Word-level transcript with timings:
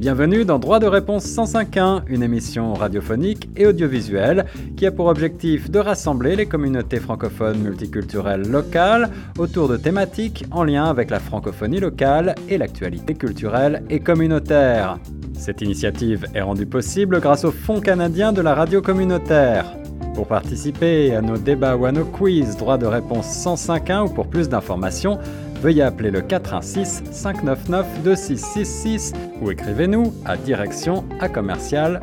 Bienvenue 0.00 0.46
dans 0.46 0.58
Droit 0.58 0.78
de 0.78 0.86
réponse 0.86 1.26
105.1, 1.26 2.04
une 2.06 2.22
émission 2.22 2.72
radiophonique 2.72 3.50
et 3.54 3.66
audiovisuelle 3.66 4.46
qui 4.74 4.86
a 4.86 4.92
pour 4.92 5.08
objectif 5.08 5.70
de 5.70 5.78
rassembler 5.78 6.36
les 6.36 6.46
communautés 6.46 7.00
francophones 7.00 7.58
multiculturelles 7.58 8.48
locales 8.48 9.10
autour 9.36 9.68
de 9.68 9.76
thématiques 9.76 10.46
en 10.52 10.64
lien 10.64 10.86
avec 10.86 11.10
la 11.10 11.20
francophonie 11.20 11.80
locale 11.80 12.34
et 12.48 12.56
l'actualité 12.56 13.12
culturelle 13.12 13.82
et 13.90 14.00
communautaire. 14.00 14.98
Cette 15.34 15.60
initiative 15.60 16.24
est 16.32 16.40
rendue 16.40 16.64
possible 16.64 17.20
grâce 17.20 17.44
au 17.44 17.50
Fonds 17.50 17.82
canadien 17.82 18.32
de 18.32 18.40
la 18.40 18.54
radio 18.54 18.80
communautaire. 18.80 19.66
Pour 20.14 20.26
participer 20.26 21.14
à 21.14 21.20
nos 21.20 21.36
débats 21.36 21.76
ou 21.76 21.84
à 21.84 21.92
nos 21.92 22.06
quiz 22.06 22.56
droit 22.56 22.78
de 22.78 22.86
réponse 22.86 23.26
105.1 23.26 24.06
ou 24.06 24.08
pour 24.08 24.28
plus 24.28 24.48
d'informations, 24.48 25.18
veuillez 25.60 25.82
appeler 25.82 26.10
le 26.10 26.22
416 26.22 27.02
599 27.10 27.86
2666 28.02 29.12
ou 29.42 29.50
écrivez-nous 29.50 30.12
à 30.24 30.36
direction 30.36 31.04
à 31.20 31.28
commercial 31.28 32.00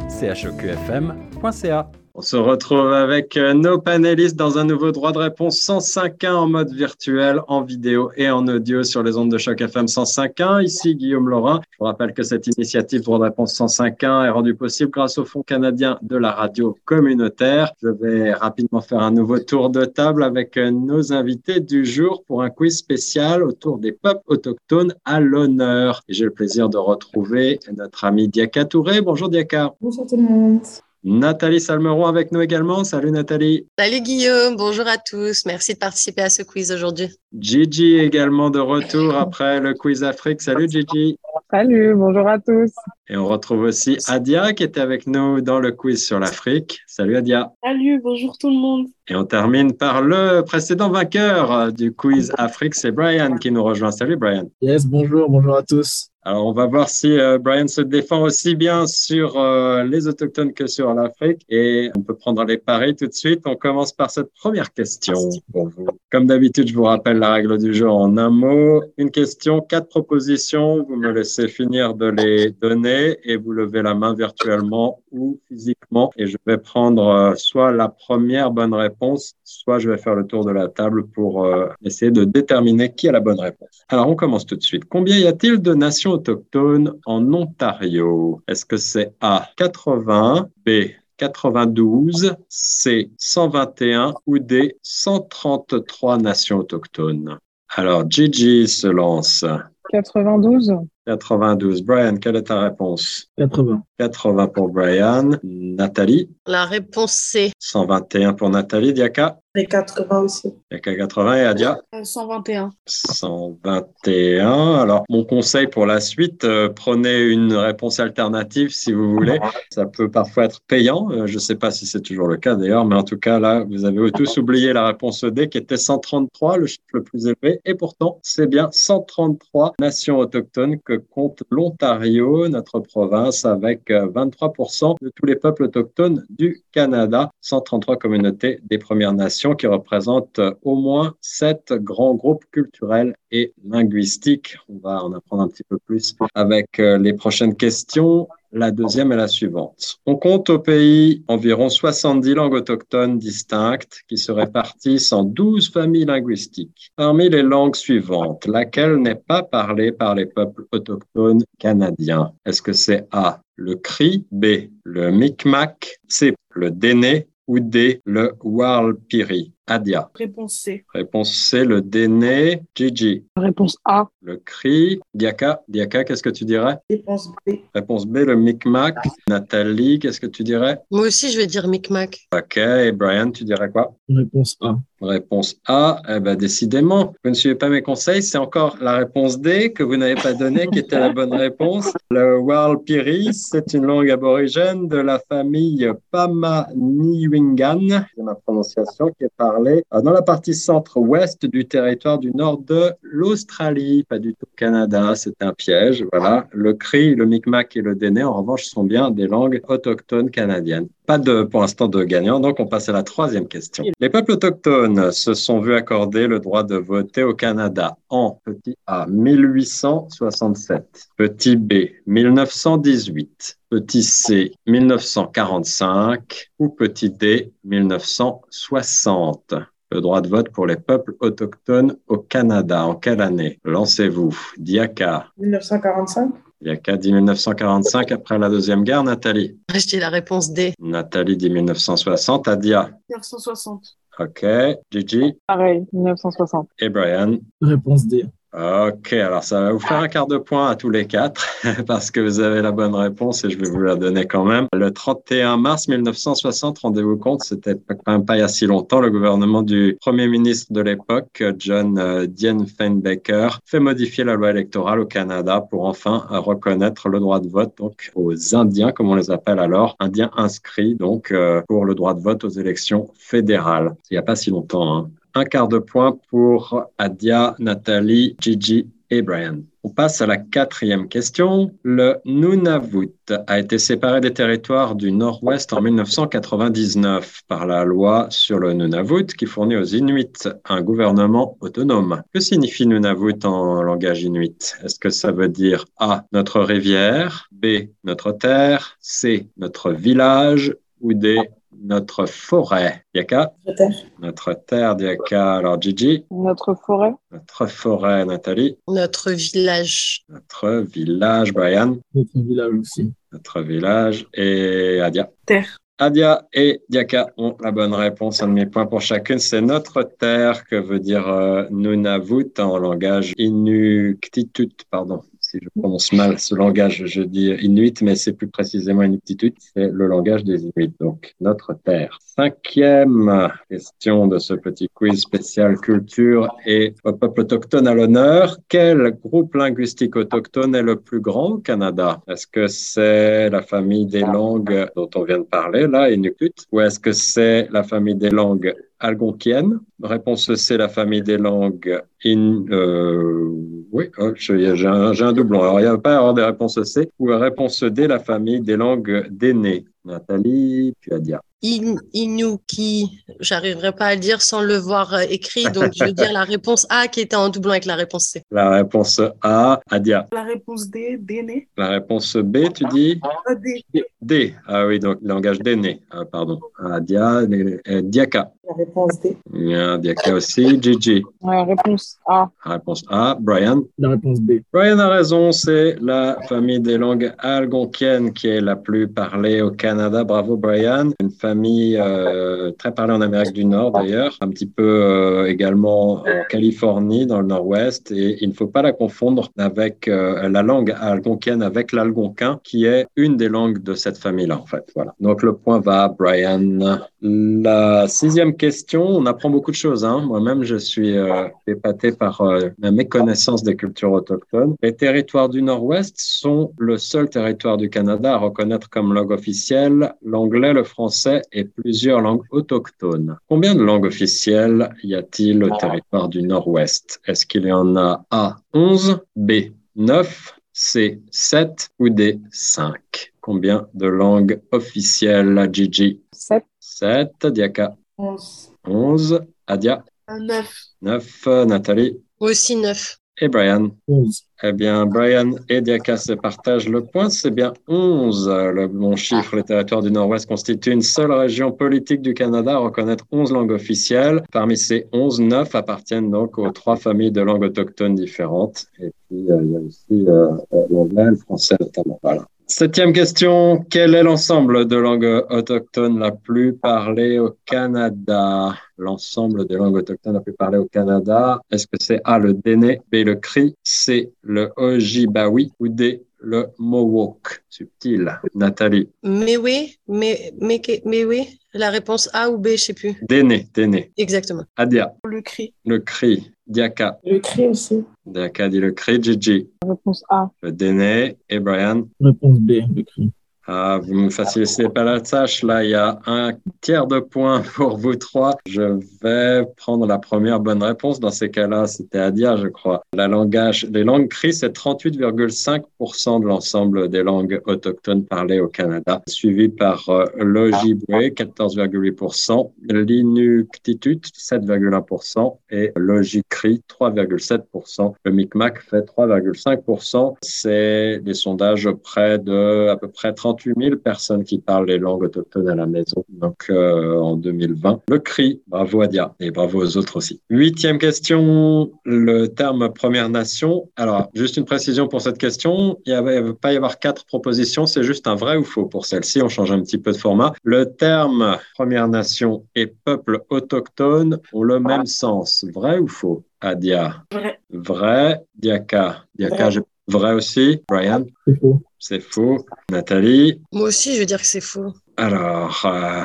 On 2.20 2.22
se 2.22 2.36
retrouve 2.36 2.94
avec 2.94 3.38
euh, 3.38 3.54
nos 3.54 3.78
panélistes 3.78 4.36
dans 4.36 4.58
un 4.58 4.64
nouveau 4.64 4.92
droit 4.92 5.12
de 5.12 5.20
réponse 5.20 5.58
105.1 5.60 6.34
en 6.34 6.48
mode 6.48 6.74
virtuel, 6.74 7.42
en 7.48 7.62
vidéo 7.62 8.10
et 8.18 8.28
en 8.28 8.48
audio 8.48 8.82
sur 8.82 9.04
les 9.04 9.18
ondes 9.18 9.30
de 9.30 9.38
choc 9.38 9.62
FM 9.62 9.86
105.1. 9.86 10.64
Ici 10.64 10.96
Guillaume 10.96 11.30
Laurin. 11.30 11.62
Je 11.70 11.78
vous 11.80 11.86
rappelle 11.86 12.14
que 12.14 12.24
cette 12.24 12.48
initiative 12.48 13.04
droit 13.04 13.20
de 13.20 13.26
réponse 13.26 13.56
105.1 13.60 14.26
est 14.26 14.30
rendue 14.32 14.56
possible 14.56 14.90
grâce 14.90 15.20
au 15.20 15.26
Fonds 15.26 15.44
canadien 15.44 16.00
de 16.02 16.18
la 16.18 16.32
radio 16.32 16.76
communautaire. 16.86 17.72
Je 17.84 17.90
vais 17.90 18.34
rapidement 18.34 18.82
faire 18.82 19.02
un 19.02 19.12
nouveau 19.12 19.38
tour 19.38 19.70
de 19.70 19.86
table 19.86 20.24
avec 20.24 20.58
euh, 20.58 20.72
nos 20.72 21.14
invités 21.14 21.60
du 21.60 21.86
jour 21.86 22.24
pour 22.26 22.42
un 22.42 22.50
quiz 22.50 22.76
spécial 22.76 23.44
autour 23.44 23.78
des 23.78 23.92
peuples 23.92 24.24
autochtones 24.26 24.96
à 25.06 25.20
l'honneur. 25.20 26.02
J'ai 26.10 26.26
le 26.26 26.32
plaisir 26.32 26.68
de 26.68 26.78
retrouver 26.78 27.60
notre 27.78 28.06
ami 28.06 28.28
Diaka 28.28 28.66
Touré. 28.66 29.02
Bonjour 29.02 29.30
Diaka. 29.30 29.76
Bonjour 29.80 30.08
tout 30.08 30.18
le 30.18 30.24
monde. 30.24 30.62
Nathalie 31.10 31.62
Salmeron 31.62 32.06
avec 32.06 32.34
nous 32.34 32.42
également. 32.42 32.84
Salut 32.84 33.12
Nathalie. 33.12 33.66
Salut 33.80 34.02
Guillaume, 34.02 34.58
bonjour 34.58 34.86
à 34.88 34.98
tous. 34.98 35.46
Merci 35.46 35.74
de 35.74 35.80
participer 35.80 36.24
à 36.24 36.30
ce 36.30 36.44
quiz 36.44 36.70
aujourd'hui. 36.70 37.08
Gigi 37.40 37.98
également 37.98 38.50
de 38.50 38.60
retour 38.60 39.16
après 39.16 39.62
le 39.62 39.74
quiz 39.74 40.04
Afrique. 40.04 40.42
Salut 40.42 40.68
Gigi. 40.70 41.18
Salut, 41.50 41.96
bonjour 41.96 42.28
à 42.28 42.40
tous. 42.40 42.74
Et 43.08 43.16
on 43.16 43.26
retrouve 43.26 43.62
aussi 43.62 43.98
Adia 44.08 44.52
qui 44.52 44.64
était 44.64 44.82
avec 44.82 45.08
nous 45.08 45.40
dans 45.40 45.60
le 45.60 45.72
quiz 45.72 46.06
sur 46.06 46.20
l'Afrique. 46.20 46.80
Salut 46.88 47.16
Adia. 47.16 47.54
Salut, 47.64 48.02
bonjour 48.04 48.38
tout 48.38 48.50
le 48.50 48.58
monde. 48.58 48.88
Et 49.08 49.16
on 49.16 49.24
termine 49.24 49.72
par 49.72 50.02
le 50.02 50.42
précédent 50.42 50.90
vainqueur 50.90 51.72
du 51.72 51.94
quiz 51.94 52.34
Afrique, 52.38 52.76
c'est 52.76 52.92
Brian 52.92 53.38
qui 53.38 53.50
nous 53.50 53.64
rejoint. 53.64 53.92
Salut 53.92 54.18
Brian. 54.18 54.50
Yes, 54.60 54.86
bonjour, 54.86 55.30
bonjour 55.30 55.56
à 55.56 55.64
tous. 55.64 56.10
Alors, 56.28 56.46
on 56.46 56.52
va 56.52 56.66
voir 56.66 56.90
si 56.90 57.18
euh, 57.18 57.38
Brian 57.38 57.70
se 57.70 57.80
défend 57.80 58.22
aussi 58.22 58.54
bien 58.54 58.86
sur 58.86 59.40
euh, 59.40 59.86
les 59.86 60.10
Autochtones 60.10 60.52
que 60.52 60.68
sur 60.68 60.94
l'Afrique. 60.94 61.46
Et 61.48 61.90
on 61.96 62.02
peut 62.02 62.16
prendre 62.16 62.44
les 62.44 62.58
paris 62.58 62.98
tout 62.98 63.08
de 63.08 63.14
suite. 63.14 63.44
On 63.46 63.56
commence 63.56 63.94
par 63.94 64.12
cette 64.12 64.34
première 64.34 64.74
question 64.74 65.16
pour 65.54 65.70
vous. 65.70 65.88
Comme 66.12 66.26
d'habitude, 66.26 66.68
je 66.68 66.74
vous 66.76 66.84
rappelle 66.84 67.20
la 67.20 67.32
règle 67.32 67.58
du 67.58 67.74
jeu 67.74 67.90
en 67.90 68.18
un 68.18 68.30
mot. 68.30 68.84
Une 68.98 69.10
question, 69.10 69.62
quatre 69.62 69.88
propositions. 69.88 70.84
Vous 70.84 70.98
me 70.98 71.14
laissez 71.14 71.48
finir 71.48 71.94
de 71.94 72.08
les 72.08 72.52
donner 72.52 73.18
et 73.24 73.38
vous 73.38 73.54
levez 73.54 73.82
la 73.82 73.94
main 73.94 74.14
virtuellement 74.14 75.02
ou 75.14 75.40
physiquement. 75.48 76.12
Et 76.18 76.28
je 76.28 76.36
vais 76.46 76.58
prendre 76.58 77.08
euh, 77.08 77.36
soit 77.36 77.72
la 77.72 77.88
première 77.88 78.52
bonne 78.52 78.74
réponse, 78.74 79.36
soit 79.46 79.80
je 79.80 79.90
vais 79.90 79.98
faire 79.98 80.16
le 80.16 80.28
tour 80.28 80.44
de 80.44 80.52
la 80.52 80.68
table 80.68 81.08
pour 81.08 81.48
essayer 81.82 82.12
de 82.12 82.26
déterminer 82.26 82.94
qui 82.94 83.08
a 83.08 83.14
la 83.14 83.22
bonne 83.22 83.40
réponse. 83.40 83.86
Alors, 83.88 84.10
on 84.10 84.16
commence 84.16 84.46
tout 84.46 84.58
de 84.58 84.62
suite. 84.62 84.84
Combien 84.90 85.18
y 85.18 85.26
a-t-il 85.26 85.62
de 85.62 85.74
nations 85.74 86.17
autochtones 86.18 86.94
en 87.06 87.34
Ontario 87.34 88.42
Est-ce 88.48 88.66
que 88.66 88.78
c'est 88.78 89.14
A 89.22 89.48
80, 89.58 90.50
B 90.66 90.70
92, 91.18 92.36
C 92.50 93.12
121 93.18 94.14
ou 94.26 94.40
D 94.40 94.78
133 94.84 96.18
nations 96.18 96.58
autochtones? 96.58 97.40
Alors 97.76 98.10
Gigi 98.10 98.68
se 98.68 98.88
lance. 98.88 99.46
92. 99.92 100.74
92. 101.08 101.84
Brian, 101.84 102.18
quelle 102.18 102.36
est 102.36 102.44
ta 102.44 102.60
réponse? 102.60 103.32
80. 103.38 103.82
80 103.98 104.48
pour 104.48 104.70
Brian. 104.70 105.32
Nathalie? 105.44 106.30
La 106.46 106.66
réponse 106.66 107.14
C. 107.14 107.52
121 107.60 108.34
pour 108.34 108.50
Nathalie. 108.50 108.94
Diaka? 108.94 109.40
Et 109.56 109.66
80 109.66 110.20
aussi. 110.20 110.54
Diaka 110.70 110.96
80 110.96 111.36
et 111.38 111.46
Adia? 111.46 111.80
121. 112.04 112.70
121. 112.86 114.76
Alors, 114.76 115.04
mon 115.10 115.24
conseil 115.24 115.66
pour 115.66 115.88
la 115.88 116.00
suite, 116.00 116.44
euh, 116.44 116.70
prenez 116.70 117.22
une 117.22 117.54
réponse 117.54 118.00
alternative 118.00 118.70
si 118.70 118.92
vous 118.92 119.14
voulez. 119.14 119.40
Ça 119.72 119.86
peut 119.86 120.12
parfois 120.12 120.46
être 120.46 120.60
payant. 120.68 121.10
Euh, 121.12 121.26
je 121.26 121.36
ne 121.36 121.40
sais 121.40 121.56
pas 121.56 121.72
si 121.72 121.88
c'est 121.88 122.02
toujours 122.02 122.28
le 122.28 122.38
cas 122.38 122.56
d'ailleurs, 122.56 122.86
mais 122.86 122.96
en 122.96 123.04
tout 123.04 123.18
cas, 123.18 123.40
là, 123.40 123.64
vous 123.68 123.86
avez 123.86 124.12
tous 124.12 124.38
oublié 124.38 124.74
la 124.74 124.86
réponse 124.88 125.24
D 125.24 125.50
qui 125.50 125.58
était 125.58 125.78
133, 125.78 126.58
le 126.58 126.68
chiffre 126.68 126.84
le 126.94 127.04
plus 127.04 127.26
élevé. 127.26 127.60
Et 127.66 127.74
pourtant, 127.74 128.20
c'est 128.22 128.48
bien 128.48 128.70
133 128.72 129.74
nations 129.80 130.20
autochtones 130.20 130.80
que 130.82 130.97
compte 131.00 131.44
l'Ontario, 131.50 132.48
notre 132.48 132.80
province, 132.80 133.46
avec 133.46 133.90
23% 133.90 134.96
de 135.02 135.10
tous 135.16 135.26
les 135.26 135.36
peuples 135.36 135.64
autochtones 135.64 136.26
du 136.30 136.64
Canada, 136.72 137.30
133 137.42 137.98
communautés 137.98 138.60
des 138.64 138.78
Premières 138.78 139.14
Nations 139.14 139.56
qui 139.56 139.68
représentent 139.68 140.42
au 140.64 140.76
moins 140.76 141.16
sept 141.22 141.74
grands 141.74 142.16
groupes 142.16 142.46
culturels 142.52 143.16
et 143.32 143.54
linguistiques. 143.64 144.58
On 144.70 144.78
va 144.78 145.04
en 145.04 145.14
apprendre 145.14 145.44
un 145.44 145.48
petit 145.48 145.64
peu 145.64 145.78
plus 145.78 146.16
avec 146.34 146.78
les 146.78 147.14
prochaines 147.14 147.56
questions. 147.56 148.28
La 148.54 148.72
deuxième 148.72 149.12
est 149.12 149.18
la 149.18 149.28
suivante. 149.28 150.00
On 150.06 150.16
compte 150.16 150.50
au 150.50 150.58
pays 150.58 151.24
environ 151.28 151.68
70 151.68 152.34
langues 152.34 152.54
autochtones 152.54 153.20
distinctes 153.20 154.04
qui 154.08 154.18
se 154.18 154.32
répartissent 154.32 155.12
en 155.12 155.24
12 155.24 155.70
familles 155.70 156.06
linguistiques. 156.06 156.92
Parmi 156.96 157.30
les 157.30 157.44
langues 157.44 157.76
suivantes, 157.76 158.48
laquelle 158.48 158.96
n'est 158.96 159.16
pas 159.16 159.44
parlée 159.44 159.92
par 159.92 160.16
les 160.16 160.26
peuples 160.26 160.66
autochtones 160.72 161.44
canadiens? 161.60 162.32
Est-ce 162.46 162.62
que 162.62 162.74
c'est 162.74 163.06
A, 163.12 163.42
le 163.58 163.76
Cri, 163.76 164.26
B, 164.32 164.70
le 164.84 165.12
Micmac, 165.12 166.00
C, 166.08 166.34
le 166.52 166.72
Déné 166.72 167.28
ou 167.48 167.60
D, 167.60 168.02
le 168.06 168.34
Warlpiri 168.42 169.52
Adia. 169.68 170.10
Réponse 170.16 170.60
C. 170.64 170.86
Réponse 170.94 171.34
C, 171.34 171.66
le 171.66 171.82
Déné. 171.82 172.64
Gigi. 172.74 173.26
Réponse 173.36 173.78
A. 173.86 174.08
Le 174.22 174.38
cri. 174.38 175.00
Diaka. 175.14 175.62
Diaka, 175.68 176.04
qu'est-ce 176.04 176.24
que 176.24 176.30
tu 176.30 176.46
dirais? 176.46 176.78
Réponse 176.90 177.30
B. 177.46 177.52
Réponse 177.76 178.06
B, 178.08 178.18
le 178.18 178.36
Micmac. 178.36 178.96
Nathalie, 179.28 180.00
qu'est-ce 180.00 180.20
que 180.20 180.28
tu 180.28 180.44
dirais? 180.44 180.80
Moi 180.90 181.08
aussi, 181.08 181.32
je 181.32 181.38
vais 181.38 181.48
dire 181.48 181.68
Micmac. 181.68 182.28
Ok. 182.34 182.58
Et 182.58 182.92
Brian, 182.92 183.32
tu 183.32 183.44
dirais 183.44 183.70
quoi? 183.70 183.94
Réponse 184.10 184.58
A. 184.62 184.78
Réponse 185.00 185.58
A, 185.68 186.02
eh 186.10 186.20
ben, 186.20 186.36
décidément, 186.36 187.14
vous 187.24 187.30
ne 187.30 187.36
suivez 187.36 187.54
pas 187.54 187.70
mes 187.70 187.84
conseils, 187.84 188.24
c'est 188.24 188.40
encore 188.40 188.78
la 188.82 188.98
réponse 188.98 189.40
D 189.40 189.72
que 189.72 189.84
vous 189.84 189.96
n'avez 189.96 190.16
pas 190.16 190.34
donnée 190.34 190.66
qui 190.68 190.80
était 190.80 190.98
la 191.00 191.10
bonne 191.10 191.36
réponse. 191.36 191.94
Le 192.10 192.40
Warlpiri, 192.40 193.32
c'est 193.32 193.76
une 193.76 193.86
langue 193.86 194.10
aborigène 194.10 194.88
de 194.88 194.98
la 194.98 195.20
famille 195.20 195.88
Pama-Niwingan, 196.10 198.06
c'est 198.16 198.24
ma 198.24 198.34
prononciation, 198.34 199.12
qui 199.20 199.26
est 199.26 199.32
parlée 199.58 199.84
dans 199.92 200.12
la 200.12 200.22
partie 200.22 200.54
centre-ouest 200.54 201.46
du 201.46 201.68
territoire 201.68 202.20
du 202.20 202.32
nord 202.32 202.60
de 202.60 202.92
l'Australie, 203.02 204.04
pas 204.04 204.20
du 204.20 204.36
tout 204.36 204.46
Canada, 204.56 205.16
c'est 205.16 205.42
un 205.42 205.54
piège, 205.54 206.06
voilà. 206.12 206.48
Le 206.52 206.74
Cri, 206.74 207.16
le 207.16 207.26
Micmac 207.26 207.76
et 207.76 207.82
le 207.82 207.96
Déné, 207.96 208.24
en 208.24 208.34
revanche, 208.34 208.66
sont 208.66 208.84
bien 208.84 209.10
des 209.10 209.28
langues 209.28 209.62
autochtones 209.68 210.30
canadiennes. 210.30 210.88
Pas 211.08 211.18
de, 211.18 211.44
pour 211.44 211.62
l'instant 211.62 211.88
de 211.88 212.04
gagnant, 212.04 212.42
donc 212.42 212.60
on 212.60 212.68
passe 212.68 212.90
à 212.90 212.92
la 212.92 213.02
troisième 213.02 213.48
question. 213.48 213.86
Les 214.02 214.10
peuples 214.10 214.34
autochtones 214.34 215.14
se 215.14 215.34
sont 215.34 215.62
vus 215.62 215.74
accorder 215.74 216.28
le 216.28 216.40
droit 216.40 216.64
de 216.64 216.76
voter 216.76 217.24
au 217.24 217.34
Canada 217.34 217.96
en 218.10 218.42
petit 218.44 218.76
A 218.88 219.06
1867, 219.08 221.08
petit 221.16 221.56
B 221.56 221.74
1918, 222.08 223.58
petit 223.70 224.04
C 224.04 224.52
1945 224.66 226.50
ou 226.60 226.68
petit 226.68 227.10
D 227.10 227.54
1960. 227.64 229.54
Le 229.90 230.02
droit 230.02 230.20
de 230.20 230.28
vote 230.28 230.50
pour 230.50 230.68
les 230.68 230.76
peuples 230.76 231.16
autochtones 231.22 231.96
au 232.08 232.18
Canada. 232.18 232.86
En 232.86 232.96
quelle 232.96 233.22
année? 233.22 233.62
Lancez-vous. 233.64 234.38
Diaka. 234.58 235.28
1945. 235.38 236.34
Diaka 236.62 236.98
dit 236.98 237.14
1945 237.14 238.12
après 238.12 238.40
la 238.40 238.50
Deuxième 238.50 238.84
Guerre. 238.84 239.04
Nathalie. 239.04 239.60
Je 239.74 239.86
dis 239.86 240.00
la 240.00 240.10
réponse 240.10 240.52
D. 240.52 240.74
Nathalie 240.80 241.38
dit 241.38 241.50
1960. 241.50 242.48
Adia. 242.48 242.90
1960. 243.10 243.98
OK. 244.20 244.46
Gigi. 244.90 245.34
Pareil, 245.46 245.86
1960. 245.94 246.70
Et 246.80 246.90
Brian. 246.90 247.38
Réponse 247.62 248.08
D. 248.08 248.26
Ok, 248.58 249.14
alors 249.14 249.44
ça 249.44 249.62
va 249.62 249.72
vous 249.72 249.80
faire 249.80 250.00
un 250.00 250.08
quart 250.08 250.26
de 250.26 250.38
point 250.38 250.72
à 250.72 250.76
tous 250.76 250.90
les 250.90 251.06
quatre 251.06 251.46
parce 251.86 252.10
que 252.10 252.20
vous 252.20 252.40
avez 252.40 252.64
la 252.64 252.72
bonne 252.72 252.96
réponse 252.96 253.46
et 253.46 253.52
je 253.52 253.58
vais 253.60 253.70
vous 253.70 253.82
la 253.82 253.96
donner 253.96 254.26
quand 254.26 254.46
même. 254.46 254.66
Le 254.74 254.90
31 254.90 255.58
mars 255.58 255.88
1960, 255.88 256.80
rendez-vous 256.80 257.18
compte, 257.18 257.44
c'était 257.44 257.76
quand 257.76 258.12
même 258.12 258.26
pas 258.26 258.36
il 258.36 258.40
y 258.40 258.42
a 258.42 258.48
si 258.48 258.66
longtemps, 258.66 259.00
le 259.00 259.12
gouvernement 259.12 259.62
du 259.62 259.96
premier 260.02 260.28
ministre 260.28 260.74
de 260.74 260.82
l'époque, 260.82 261.44
John 261.60 262.00
euh, 262.00 262.26
Diefenbaker, 262.26 263.60
fait 263.64 263.80
modifier 263.80 264.24
la 264.24 264.34
loi 264.34 264.50
électorale 264.50 265.02
au 265.02 265.06
Canada 265.06 265.62
pour 265.62 265.86
enfin 265.86 266.26
reconnaître 266.28 267.10
le 267.10 267.20
droit 267.20 267.40
de 267.40 267.50
vote 267.50 267.78
donc 267.78 268.10
aux 268.16 268.56
Indiens, 268.56 268.92
comme 268.92 269.12
on 269.12 269.16
les 269.16 269.30
appelle 269.30 269.60
alors, 269.60 269.96
Indiens 270.00 270.32
inscrits 270.36 270.96
donc 270.96 271.32
euh, 271.32 271.62
pour 271.68 271.86
le 271.86 271.94
droit 271.94 272.16
de 272.16 272.22
vote 272.22 272.44
aux 272.44 272.50
élections 272.50 273.12
fédérales. 273.20 273.96
Il 274.10 274.16
n'y 274.16 274.18
a 274.18 274.24
pas 274.24 274.36
si 274.36 274.50
longtemps. 274.50 274.98
Hein. 274.98 275.12
Un 275.34 275.46
quart 275.46 275.68
de 275.68 275.80
point 275.80 276.18
pour 276.30 276.86
Adia, 276.98 277.56
Nathalie, 277.60 278.36
Gigi 278.40 278.88
et 279.10 279.22
Brian. 279.22 279.60
On 279.84 279.90
passe 279.90 280.22
à 280.22 280.28
la 280.28 280.38
quatrième 280.38 281.08
question. 281.08 281.72
Le 281.84 282.18
Nunavut 282.26 283.14
a 283.48 283.60
été 283.60 283.78
séparé 283.78 284.20
des 284.20 284.34
territoires 284.34 284.96
du 284.96 285.12
Nord-Ouest 285.12 285.72
en 285.72 285.82
1999 285.82 287.44
par 287.48 287.66
la 287.66 287.86
loi 287.86 288.28
sur 288.30 288.60
le 288.60 288.74
Nunavut 288.74 289.28
qui 289.28 289.46
fournit 289.46 289.78
aux 289.78 289.86
Inuits 289.86 290.50
un 290.66 290.82
gouvernement 290.82 291.58
autonome. 291.62 292.22
Que 292.34 292.42
signifie 292.42 292.86
Nunavut 292.86 293.46
en 293.46 293.82
langage 293.82 294.24
inuit? 294.24 294.76
Est-ce 294.84 295.00
que 295.00 295.10
ça 295.10 295.32
veut 295.32 295.50
dire 295.50 295.86
A, 295.98 296.26
notre 296.34 296.60
rivière, 296.60 297.48
B, 297.52 297.88
notre 298.04 298.34
terre, 298.34 298.98
C, 299.00 299.48
notre 299.56 299.92
village 299.92 300.76
ou 301.00 301.14
D, 301.14 301.38
notre 301.82 302.26
forêt. 302.26 303.04
Yaka 303.14 303.54
Notre 303.66 303.78
terre. 303.78 303.96
Notre 304.20 304.54
terre, 304.54 304.96
Diaka. 304.96 305.56
Alors, 305.56 305.82
Gigi 305.82 306.26
Notre 306.32 306.76
forêt. 306.76 307.14
Notre 307.32 307.66
forêt, 307.68 308.26
Nathalie. 308.26 308.78
Notre 308.88 309.32
village. 309.32 310.26
Notre 310.30 310.80
village, 310.82 311.54
Brian. 311.54 311.98
Notre 312.14 312.40
village 312.40 312.74
aussi. 312.80 313.14
Notre 313.32 313.62
village. 313.62 314.28
Et 314.34 315.00
Adia. 315.02 315.30
Terre. 315.46 315.78
Adia 316.00 316.48
et 316.54 316.82
Diaka 316.90 317.32
ont 317.38 317.58
la 317.64 317.72
bonne 317.72 317.94
réponse. 317.94 318.44
Un 318.44 318.48
demi-point 318.50 318.86
pour 318.86 319.02
chacune. 319.02 319.40
C'est 319.40 319.62
notre 319.62 320.04
terre 320.04 320.66
que 320.66 320.76
veut 320.76 321.00
dire 321.00 321.28
euh, 321.28 321.66
Nunavut 321.72 322.54
en 322.60 322.78
langage 322.78 323.34
inuktitut, 323.38 324.70
pardon 324.92 325.24
je 325.62 325.70
prononce 325.80 326.12
mal 326.14 326.40
ce 326.40 326.56
langage, 326.56 327.04
je 327.06 327.22
dis 327.22 327.52
inuit, 327.62 328.02
mais 328.02 328.16
c'est 328.16 328.34
plus 328.34 328.48
précisément 328.48 329.04
inuktitut, 329.04 329.54
c'est 329.58 329.90
le 329.90 330.08
langage 330.08 330.44
des 330.44 330.64
Inuits, 330.64 330.94
donc 331.00 331.36
notre 331.42 331.74
terre. 331.74 332.18
Cinquième 332.22 333.50
question 333.70 334.28
de 334.28 334.38
ce 334.38 334.54
petit 334.54 334.90
quiz 334.94 335.22
spécial 335.22 335.78
culture 335.78 336.56
et 336.66 336.94
peuple 337.04 337.42
autochtone 337.42 337.88
à 337.88 337.94
l'honneur. 337.94 338.58
Quel 338.68 339.12
groupe 339.24 339.56
linguistique 339.56 340.16
autochtone 340.16 340.76
est 340.76 340.84
le 340.84 340.98
plus 340.98 341.20
grand 341.20 341.52
au 341.52 341.58
Canada? 341.58 342.22
Est-ce 342.28 342.48
que 342.48 342.68
c'est 342.68 343.50
la 343.50 343.62
famille 343.62 344.06
des 344.06 344.22
langues 344.22 344.88
dont 344.96 345.10
on 345.16 345.24
vient 345.24 345.40
de 345.40 345.44
parler, 345.44 345.88
là, 345.88 346.10
inuktitut, 346.12 346.54
ou 346.72 346.82
est-ce 346.82 347.00
que 347.00 347.12
c'est 347.12 347.68
la 347.72 347.84
famille 347.84 348.16
des 348.16 348.30
langues 348.30 348.74
algonquienne. 349.00 349.80
Réponse 350.02 350.54
C, 350.56 350.78
la 350.78 350.90
famille 350.90 351.22
des 351.22 351.38
langues 351.38 352.02
in. 352.26 352.66
Euh, 352.70 353.52
oui, 353.92 354.06
oh, 354.18 354.32
j'ai 354.36 354.88
un, 354.88 355.12
un, 355.12 355.34
doublon. 355.34 355.62
Alors, 355.62 355.80
il 355.80 355.84
n'y 355.84 355.90
a 355.90 355.98
pas 355.98 356.18
avoir 356.18 356.34
des 356.34 356.44
réponses 356.44 356.82
C. 356.84 357.10
Ou 357.20 357.28
réponse 357.28 357.84
D, 357.84 358.08
la 358.08 358.20
famille 358.20 358.62
des 358.62 358.76
langues 358.76 359.28
d'aînés. 359.30 359.86
Nathalie, 360.06 360.94
puis 361.00 361.14
Adia. 361.14 361.42
In, 361.64 361.96
Inuki, 362.14 363.24
j'arriverai 363.40 363.92
pas 363.92 364.06
à 364.06 364.14
le 364.14 364.20
dire 364.20 364.44
sans 364.44 364.62
le 364.62 364.76
voir 364.76 365.16
euh, 365.16 365.22
écrit, 365.28 365.64
donc 365.72 365.92
je 365.96 366.04
veux 366.06 366.12
dire 366.12 366.32
la 366.32 366.44
réponse 366.44 366.86
A 366.92 367.08
qui 367.08 367.20
était 367.20 367.36
en 367.36 367.50
doublon 367.50 367.72
avec 367.72 367.86
la 367.86 367.96
réponse 367.96 368.28
C. 368.28 368.44
La 368.52 368.70
réponse 368.70 369.20
A, 369.42 369.80
Adia. 369.90 370.28
La 370.32 370.44
réponse 370.44 370.88
D, 370.88 371.18
d'aîné. 371.20 371.68
La 371.76 371.90
réponse 371.90 372.38
B, 372.38 372.72
tu 372.76 372.86
dis? 372.92 373.20
Euh, 373.50 373.56
D. 373.56 374.04
D. 374.22 374.54
Ah 374.68 374.86
oui, 374.86 375.00
donc 375.00 375.18
langage 375.24 375.58
d'aîné. 375.58 376.00
Ah, 376.12 376.26
pardon. 376.26 376.60
Adia, 376.80 377.38
euh, 377.42 378.02
Diaka. 378.04 378.52
La 378.70 378.76
réponse 378.76 379.20
D. 379.22 379.36
Yeah, 379.52 379.98
Diaka 379.98 380.36
aussi. 380.36 380.80
Gigi. 380.80 381.24
La 381.48 381.64
réponse 381.64 382.20
A. 382.28 382.50
Réponse 382.66 383.06
A. 383.10 383.38
Brian. 383.40 383.84
La 383.98 384.10
réponse 384.10 384.42
B. 384.42 384.60
Brian 384.74 385.00
a 385.00 385.08
raison, 385.08 385.54
c'est 385.54 385.96
la 386.02 386.38
famille 386.50 386.82
des 386.82 386.98
langues 386.98 387.34
algonquiennes 387.40 388.34
qui 388.34 388.50
est 388.50 388.60
la 388.60 388.76
plus 388.76 389.08
parlée 389.08 389.62
au 389.62 389.72
Canada. 389.72 390.26
Bravo 390.26 390.58
Brian. 390.58 391.12
Une 391.22 391.32
famille 391.32 391.98
euh, 391.98 392.72
très 392.78 392.94
parlée 392.94 393.14
en 393.14 393.22
Amérique 393.22 393.54
du 393.54 393.64
Nord 393.64 393.92
d'ailleurs, 393.92 394.36
un 394.42 394.50
petit 394.50 394.66
peu 394.66 394.84
euh, 394.84 395.48
également 395.48 396.16
en 396.16 396.26
Californie, 396.50 397.26
dans 397.26 397.40
le 397.40 397.48
nord-ouest. 397.48 398.12
Et 398.12 398.44
il 398.44 398.50
ne 398.50 398.54
faut 398.54 398.68
pas 398.68 398.82
la 398.82 398.92
confondre 398.92 399.50
avec 399.58 400.08
euh, 400.08 400.50
la 400.50 400.64
langue 400.64 400.94
algonquienne, 401.00 401.62
avec 401.62 401.94
l'algonquin, 401.94 402.60
qui 402.64 402.86
est 402.86 403.08
une 403.16 403.38
des 403.38 403.48
langues 403.48 403.82
de 403.82 403.94
cette 403.94 404.18
famille-là 404.18 404.60
en 404.60 404.66
fait. 404.66 404.92
Voilà. 404.96 405.14
Donc 405.22 405.44
le 405.44 405.54
point 405.54 405.80
va 405.80 406.04
à 406.04 406.08
Brian. 406.10 407.00
La 407.22 408.08
sixième 408.08 408.56
question, 408.56 409.06
on 409.08 409.26
apprend 409.26 409.50
beaucoup 409.50 409.72
de 409.72 409.78
choses. 409.78 410.04
Hein. 410.04 410.24
Moi-même, 410.26 410.64
je 410.64 410.76
suis 410.76 411.16
euh, 411.38 411.50
épaté 411.68 412.12
par 412.12 412.42
euh, 412.42 412.70
ma 412.80 412.92
méconnaissance 412.92 413.64
des 413.64 413.76
cultures 413.76 414.12
autochtones. 414.12 414.76
Les 414.82 414.96
territoires 414.96 415.50
du 415.50 415.62
Nord-Ouest 415.62 416.16
sont 416.18 416.74
le 416.78 416.98
seul 416.98 417.30
territoire 417.30 417.78
du 417.78 417.90
Canada 417.90 418.34
à 418.34 418.38
reconnaître 418.38 418.90
comme 418.90 419.14
langue 419.14 419.32
officielle 419.32 420.14
l'anglais, 420.24 420.74
le 420.74 420.84
français 420.84 421.42
et 421.52 421.66
plusieurs 421.66 422.22
langues 422.22 422.44
autochtones. 422.52 423.38
Combien 423.50 423.76
de 423.76 423.84
langues 423.84 424.06
officielles 424.06 424.90
y 425.04 425.16
a-t-il 425.16 425.64
au 425.64 425.76
territoire 425.78 426.30
du 426.30 426.44
Nord-Ouest? 426.44 427.20
Est-ce 427.26 427.46
qu'il 427.46 427.66
y 427.66 427.72
en 427.72 427.96
a 427.96 428.26
A 428.32 428.58
11, 428.74 429.20
B 429.36 429.52
9, 429.96 430.56
C 430.74 431.22
7 431.32 431.90
ou 432.00 432.10
D 432.10 432.40
5 432.52 433.34
Combien 433.42 433.88
de 433.94 434.08
langues 434.08 434.62
officielles, 434.72 435.70
Gigi 435.72 436.22
7. 436.32 436.64
7, 436.80 437.48
Diaka 437.48 437.96
11. 438.18 438.74
11, 438.86 439.42
Adia? 439.68 440.04
9. 440.30 440.68
9, 441.02 441.48
Nathalie 441.68 442.20
Aussi 442.40 442.76
9. 442.76 443.18
et 443.40 443.48
Brian. 443.48 443.92
11. 444.08 444.44
Eh 444.64 444.74
bien, 444.74 445.06
Brian 445.06 445.52
et 445.70 445.82
Diaka 445.82 446.18
se 446.18 446.34
partagent 446.34 446.90
le 446.90 447.04
point. 447.04 447.30
C'est 447.30 447.52
bien 447.52 447.74
11. 447.88 448.48
Le 448.50 448.88
bon 448.88 449.16
chiffre, 449.16 449.56
les 449.56 449.64
territoires 449.64 450.02
du 450.02 450.12
Nord-Ouest 450.12 450.48
constituent 450.48 450.92
une 450.92 451.04
seule 451.04 451.32
région 451.32 451.72
politique 451.72 452.22
du 452.22 452.34
Canada 452.34 452.74
à 452.74 452.78
reconnaître 452.80 453.26
11 453.32 453.52
langues 453.52 453.72
officielles. 453.72 454.42
Parmi 454.52 454.76
ces 454.76 455.08
11, 455.14 455.42
9 455.42 455.76
appartiennent 455.76 456.32
donc 456.32 456.58
aux 456.58 456.72
trois 456.72 456.96
familles 456.96 457.32
de 457.32 457.42
langues 457.42 457.64
autochtones 457.64 458.16
différentes. 458.16 458.88
Et 459.00 459.12
puis, 459.28 459.52
euh, 459.52 459.60
il 459.62 459.72
y 459.72 459.76
a 459.76 459.80
aussi 459.80 460.28
euh, 460.28 460.86
l'anglais, 460.90 461.26
le 461.26 461.36
français 461.38 461.76
notamment. 461.80 462.20
Voilà. 462.24 462.48
Septième 462.70 463.14
question. 463.14 463.86
Quel 463.90 464.14
est 464.14 464.24
l'ensemble 464.24 464.88
de 464.88 464.98
langues 464.98 465.46
autochtones 465.50 466.20
la 466.20 466.32
plus 466.32 466.74
parlée 466.74 467.40
au 467.40 467.56
Canada? 467.66 468.76
L'ensemble 468.98 469.66
des 469.66 469.76
langues 469.76 469.96
autochtones 469.96 470.34
la 470.34 470.42
plus 470.42 470.52
parlée 470.54 470.78
au 470.78 470.86
Canada. 470.86 471.62
Est-ce 471.72 471.88
que 471.88 471.96
c'est 471.98 472.20
A, 472.26 472.38
le 472.40 472.54
Déné, 472.54 473.00
B, 473.10 473.24
le 473.26 473.36
Cri, 473.36 473.74
C, 473.84 474.32
le 474.42 474.72
Ojibwawi 474.76 475.72
ou 475.80 475.88
D, 475.88 476.24
le 476.40 476.66
Mohawk? 476.78 477.64
Subtil. 477.70 478.38
Nathalie. 478.54 479.08
Mais 479.24 479.56
oui, 479.56 479.98
mais, 480.10 480.52
mais, 480.60 480.82
mais 481.06 481.24
oui, 481.24 481.60
la 481.74 481.90
réponse 481.90 482.30
A 482.34 482.50
ou 482.50 482.58
B, 482.58 482.70
je 482.72 482.76
sais 482.84 482.94
plus. 482.94 483.16
Déné, 483.22 483.68
Déné. 483.74 484.12
Exactement. 484.18 484.64
Adia, 484.76 485.14
Le 485.24 485.42
cri. 485.42 485.74
le 485.86 486.00
Cri. 486.00 486.52
Diaka. 486.68 487.18
Le 487.24 487.40
cri 487.40 487.68
aussi. 487.68 488.04
Diaka 488.26 488.68
dit 488.68 488.82
le 488.82 488.92
Cri. 488.92 489.24
Gigi, 489.24 489.70
réponse 489.88 490.24
A. 490.30 490.50
le 490.62 490.72
Déné. 490.72 491.38
Et 491.50 491.60
Brian. 491.60 492.08
Réponse 492.20 492.60
B. 492.60 492.72
Le 492.96 493.04
cri. 493.04 493.32
Ah, 493.70 494.00
vous 494.02 494.14
me 494.14 494.30
facilitez 494.30 494.88
pas 494.88 495.04
la 495.04 495.20
tâche. 495.20 495.62
Là, 495.62 495.84
il 495.84 495.90
y 495.90 495.94
a 495.94 496.20
un 496.26 496.54
tiers 496.80 497.06
de 497.06 497.20
point 497.20 497.62
pour 497.76 497.98
vous 497.98 498.16
trois. 498.16 498.56
Je 498.66 498.98
vais 499.22 499.66
prendre 499.76 500.08
la 500.08 500.18
première 500.18 500.62
bonne 500.62 500.82
réponse. 500.82 501.20
Dans 501.20 501.32
ces 501.32 501.52
cas-là, 501.52 501.86
c'était 501.86 502.32
dire, 502.32 502.56
je 502.56 502.68
crois. 502.68 503.02
La 503.14 503.28
langage, 503.28 503.86
les 503.92 504.06
langues 504.06 504.30
cri, 504.30 504.54
c'est 504.54 504.74
38,5% 504.74 506.42
de 506.42 506.48
l'ensemble 506.48 507.10
des 507.10 507.24
langues 507.24 507.62
autochtones 507.66 508.24
parlées 508.24 508.62
au 508.62 508.70
Canada, 508.70 509.22
suivi 509.28 509.68
par 509.68 510.08
euh, 510.08 510.26
l'Ojibwe, 510.38 511.32
14,8%, 511.34 512.72
l'Inuktitut, 512.84 514.22
7,1% 514.34 515.58
et 515.72 515.92
l'Ojikri, 515.98 516.82
3,7%. 516.90 518.14
Le 518.24 518.32
Micmac 518.32 518.80
fait 518.80 519.02
3,5%. 519.02 520.36
C'est 520.42 521.20
des 521.22 521.34
sondages 521.34 521.86
auprès 521.86 522.40
de 522.40 522.88
à 522.88 522.96
peu 522.96 523.10
près 523.10 523.34
38 523.58 523.76
000 523.78 523.96
personnes 523.98 524.44
qui 524.44 524.60
parlent 524.60 524.88
les 524.88 524.98
langues 524.98 525.24
autochtones 525.24 525.70
à 525.70 525.76
la 525.76 525.86
maison, 525.86 526.24
donc 526.30 526.66
euh, 526.70 527.20
en 527.20 527.36
2020. 527.36 528.02
Le 528.10 528.20
cri, 528.20 528.62
bravo 528.68 529.02
Adia, 529.02 529.36
et 529.40 529.52
bravo 529.52 529.84
aux 529.84 529.98
autres 529.98 530.18
aussi. 530.18 530.42
Huitième 530.50 530.98
question, 530.98 531.92
le 532.06 532.48
terme 532.48 532.94
Première 532.94 533.30
Nation. 533.30 533.90
Alors, 533.96 534.30
juste 534.34 534.58
une 534.58 534.66
précision 534.66 535.08
pour 535.08 535.22
cette 535.22 535.38
question, 535.38 535.98
il 536.06 536.14
ne 536.14 536.22
va 536.22 536.54
pas 536.54 536.74
y 536.74 536.78
avoir 536.78 537.00
quatre 537.00 537.26
propositions, 537.26 537.86
c'est 537.86 538.04
juste 538.04 538.28
un 538.28 538.36
vrai 538.36 538.58
ou 538.58 538.64
faux 538.64 538.86
pour 538.86 539.06
celle-ci, 539.06 539.42
on 539.42 539.50
change 539.50 539.72
un 539.72 539.82
petit 539.82 539.98
peu 539.98 540.12
de 540.12 540.18
format. 540.18 540.54
Le 540.64 540.86
terme 540.86 541.58
Première 541.76 542.08
Nation 542.08 542.64
et 542.76 542.88
peuple 542.88 543.42
autochtone 543.50 544.40
ont 544.54 544.64
le 544.64 544.80
même 544.80 545.06
sens, 545.06 545.66
vrai 545.74 545.98
ou 545.98 546.08
faux 546.08 546.44
Adia? 546.62 547.24
Vrai. 547.32 547.60
Vrai. 547.70 548.46
Diaka. 548.56 549.24
Diaka, 549.36 549.70
j'ai- 549.70 549.82
vrai 550.08 550.34
aussi. 550.34 550.82
Brian, 550.88 551.26
C'est 551.46 551.60
faux. 551.60 551.82
c'est 552.00 552.20
faux. 552.20 552.66
Nathalie. 552.92 553.62
Moi 553.72 553.88
aussi, 553.90 554.16
je 554.16 554.20
veux 554.20 554.26
dire 554.26 554.40
que 554.40 554.48
c'est 554.48 554.62
faux. 554.62 554.94
Alors, 555.18 555.82
euh, 555.86 556.22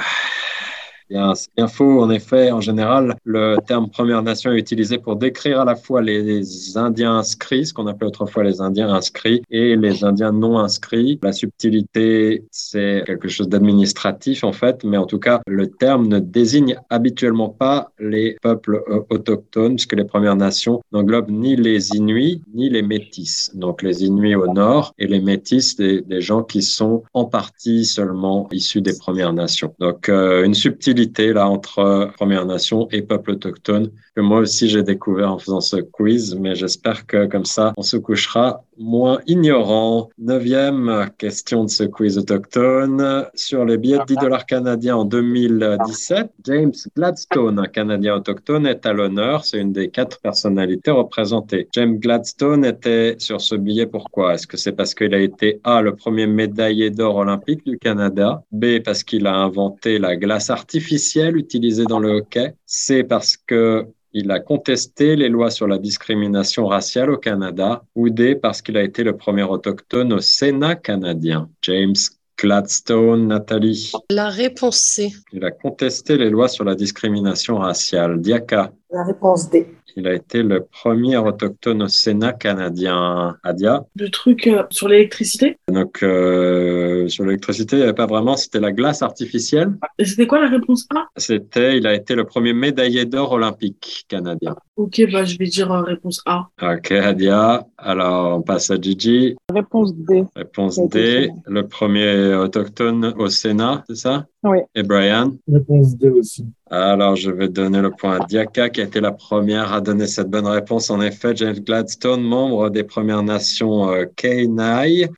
bien, 1.12 1.32
bien 1.56 1.68
faux. 1.68 2.02
En 2.02 2.10
effet, 2.10 2.50
en 2.50 2.60
général, 2.60 3.14
le 3.24 3.56
terme 3.66 3.88
Première 3.90 4.22
Nation 4.22 4.52
est 4.52 4.58
utilisé 4.58 4.98
pour 4.98 5.16
décrire 5.16 5.60
à 5.60 5.64
la 5.64 5.76
fois 5.76 6.00
les 6.00 6.76
Indiens 6.76 7.16
inscrits, 7.18 7.66
ce 7.66 7.74
qu'on 7.74 7.86
appelait 7.86 8.06
autrefois 8.06 8.42
les 8.44 8.60
Indiens 8.60 8.92
inscrits, 8.92 9.42
et 9.50 9.76
les 9.76 10.04
Indiens 10.04 10.32
non 10.32 10.58
inscrits. 10.58 11.18
La 11.22 11.32
subtilité, 11.32 12.44
c'est 12.50 13.02
quelque 13.06 13.28
chose 13.28 13.48
d'administratif 13.48 14.42
en 14.44 14.52
fait, 14.52 14.84
mais 14.84 14.96
en 14.96 15.06
tout 15.06 15.18
cas, 15.18 15.40
le 15.46 15.66
terme 15.68 16.08
ne 16.08 16.18
désigne 16.18 16.76
habituellement 16.88 17.50
pas 17.50 17.92
les 17.98 18.36
peuples 18.42 18.82
euh, 18.88 19.00
autochtones, 19.10 19.76
puisque 19.76 19.94
les 19.94 20.04
Premières 20.04 20.36
Nations 20.36 20.80
n'englobent 20.92 21.30
ni 21.30 21.56
les 21.56 21.90
Inuits 21.90 22.42
ni 22.54 22.70
les 22.70 22.82
Métis. 22.82 23.50
Donc 23.54 23.82
les 23.82 24.04
Inuits 24.04 24.34
au 24.34 24.52
nord 24.52 24.94
et 24.98 25.06
les 25.06 25.20
Métis, 25.20 25.76
des, 25.76 26.00
des 26.00 26.22
gens 26.22 26.42
qui 26.42 26.62
sont 26.62 27.02
en 27.12 27.26
partie 27.26 27.84
seulement 27.84 28.48
issus 28.52 28.80
des 28.80 28.96
Premières 28.96 29.34
Nations. 29.34 29.74
Donc 29.78 30.08
euh, 30.08 30.44
une 30.44 30.54
subtilité 30.54 31.01
là 31.32 31.48
entre 31.48 31.78
euh, 31.78 32.06
Premières 32.06 32.46
Nations 32.46 32.88
et 32.90 33.02
peuples 33.02 33.32
autochtones 33.32 33.90
que 34.14 34.20
moi 34.20 34.40
aussi 34.40 34.68
j'ai 34.68 34.82
découvert 34.82 35.32
en 35.32 35.38
faisant 35.38 35.60
ce 35.60 35.76
quiz, 35.76 36.34
mais 36.34 36.54
j'espère 36.54 37.06
que 37.06 37.26
comme 37.26 37.44
ça 37.44 37.72
on 37.76 37.82
se 37.82 37.96
couchera 37.96 38.64
moins 38.82 39.20
ignorant. 39.26 40.10
Neuvième 40.18 41.10
question 41.18 41.64
de 41.64 41.70
ce 41.70 41.84
quiz 41.84 42.18
autochtone 42.18 43.26
sur 43.34 43.64
les 43.64 43.78
billets 43.78 43.98
de 43.98 44.04
10 44.04 44.16
dollars 44.16 44.46
canadiens 44.46 44.96
en 44.96 45.04
2017. 45.04 46.30
James 46.44 46.72
Gladstone, 46.96 47.58
un 47.58 47.66
Canadien 47.66 48.16
autochtone, 48.16 48.66
est 48.66 48.84
à 48.84 48.92
l'honneur. 48.92 49.44
C'est 49.44 49.58
une 49.58 49.72
des 49.72 49.88
quatre 49.88 50.20
personnalités 50.20 50.90
représentées. 50.90 51.68
James 51.72 51.98
Gladstone 51.98 52.64
était 52.64 53.16
sur 53.18 53.40
ce 53.40 53.54
billet. 53.54 53.86
Pourquoi? 53.86 54.34
Est-ce 54.34 54.46
que 54.46 54.56
c'est 54.56 54.72
parce 54.72 54.94
qu'il 54.94 55.14
a 55.14 55.20
été 55.20 55.60
A, 55.64 55.82
le 55.82 55.94
premier 55.94 56.26
médaillé 56.26 56.90
d'or 56.90 57.16
olympique 57.16 57.64
du 57.64 57.78
Canada 57.78 58.42
B, 58.52 58.80
parce 58.84 59.04
qu'il 59.04 59.26
a 59.26 59.34
inventé 59.34 59.98
la 59.98 60.16
glace 60.16 60.50
artificielle 60.50 61.36
utilisée 61.36 61.84
dans 61.84 61.98
le 61.98 62.10
hockey 62.10 62.54
C, 62.66 63.04
parce 63.04 63.36
que 63.36 63.86
il 64.14 64.30
a 64.30 64.40
contesté 64.40 65.16
les 65.16 65.28
lois 65.28 65.50
sur 65.50 65.66
la 65.66 65.78
discrimination 65.78 66.66
raciale 66.66 67.10
au 67.10 67.16
Canada, 67.16 67.82
ou 67.94 68.10
D, 68.10 68.34
parce 68.34 68.60
qu'il 68.60 68.76
a 68.76 68.82
été 68.82 69.04
le 69.04 69.16
premier 69.16 69.42
autochtone 69.42 70.12
au 70.12 70.20
Sénat 70.20 70.74
canadien. 70.74 71.48
James 71.62 71.94
Gladstone, 72.38 73.28
Nathalie. 73.28 73.92
La 74.10 74.28
réponse 74.28 74.78
C. 74.78 75.12
Il 75.32 75.44
a 75.44 75.50
contesté 75.50 76.18
les 76.18 76.28
lois 76.28 76.48
sur 76.48 76.64
la 76.64 76.74
discrimination 76.74 77.58
raciale. 77.58 78.20
Diaka. 78.20 78.72
La 78.92 79.04
réponse 79.04 79.48
D. 79.48 79.66
Il 79.96 80.06
a 80.06 80.12
été 80.12 80.42
le 80.42 80.64
premier 80.64 81.16
autochtone 81.16 81.82
au 81.82 81.88
Sénat 81.88 82.34
canadien. 82.34 83.36
Adia? 83.42 83.86
Le 83.96 84.10
truc 84.10 84.46
euh, 84.46 84.64
sur 84.70 84.86
l'électricité? 84.88 85.56
Donc, 85.68 86.02
euh, 86.02 87.08
sur 87.08 87.24
l'électricité, 87.24 87.76
il 87.76 87.78
n'y 87.78 87.84
avait 87.84 87.94
pas 87.94 88.06
vraiment, 88.06 88.36
c'était 88.36 88.60
la 88.60 88.70
glace 88.70 89.00
artificielle. 89.00 89.72
Et 89.98 90.04
c'était 90.04 90.26
quoi 90.26 90.40
la 90.40 90.48
réponse 90.48 90.86
A? 90.94 91.06
C'était, 91.16 91.78
il 91.78 91.86
a 91.86 91.94
été 91.94 92.14
le 92.14 92.24
premier 92.24 92.52
médaillé 92.52 93.06
d'or 93.06 93.32
olympique 93.32 94.04
canadien. 94.08 94.56
Ok, 94.76 95.02
bah 95.10 95.24
je 95.24 95.38
vais 95.38 95.46
dire 95.46 95.72
euh, 95.72 95.82
réponse 95.82 96.20
A. 96.26 96.48
Ok, 96.62 96.92
Adia. 96.92 97.66
Alors, 97.78 98.38
on 98.38 98.42
passe 98.42 98.70
à 98.70 98.78
Gigi. 98.78 99.36
Réponse 99.50 99.94
D. 99.94 100.24
Réponse 100.36 100.78
D, 100.88 101.30
le 101.46 101.66
premier 101.66 102.34
autochtone 102.34 103.14
au 103.18 103.28
Sénat, 103.28 103.84
c'est 103.88 103.96
ça? 103.96 104.26
Oui. 104.44 104.58
Et 104.74 104.82
Brian? 104.82 105.32
Réponse 105.50 105.96
D 105.96 106.08
aussi. 106.08 106.44
Alors, 106.74 107.16
je 107.16 107.30
vais 107.30 107.50
donner 107.50 107.82
le 107.82 107.90
point 107.90 108.18
à 108.18 108.24
Diaka, 108.24 108.70
qui 108.70 108.80
a 108.80 108.84
été 108.84 108.98
la 108.98 109.12
première 109.12 109.74
à 109.74 109.82
donner 109.82 110.06
cette 110.06 110.30
bonne 110.30 110.46
réponse. 110.46 110.88
En 110.88 111.02
effet, 111.02 111.36
James 111.36 111.60
Gladstone, 111.60 112.22
membre 112.22 112.70
des 112.70 112.82
Premières 112.82 113.22
Nations 113.22 113.92
euh, 113.92 114.06